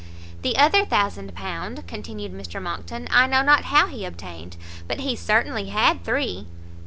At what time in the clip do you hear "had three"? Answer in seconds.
5.69-6.47